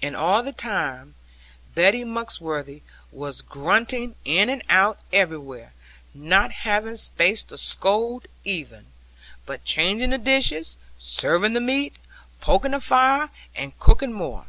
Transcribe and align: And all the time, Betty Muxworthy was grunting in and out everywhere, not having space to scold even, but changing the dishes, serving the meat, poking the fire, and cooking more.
And 0.00 0.16
all 0.16 0.42
the 0.42 0.54
time, 0.54 1.16
Betty 1.74 2.02
Muxworthy 2.02 2.80
was 3.12 3.42
grunting 3.42 4.14
in 4.24 4.48
and 4.48 4.62
out 4.70 4.98
everywhere, 5.12 5.74
not 6.14 6.50
having 6.64 6.96
space 6.96 7.42
to 7.42 7.58
scold 7.58 8.26
even, 8.42 8.86
but 9.44 9.66
changing 9.66 10.08
the 10.08 10.16
dishes, 10.16 10.78
serving 10.98 11.52
the 11.52 11.60
meat, 11.60 11.94
poking 12.40 12.70
the 12.70 12.80
fire, 12.80 13.28
and 13.54 13.78
cooking 13.78 14.14
more. 14.14 14.46